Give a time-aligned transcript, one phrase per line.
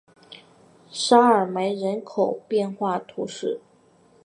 [0.89, 3.61] 沙尔梅人口变化图示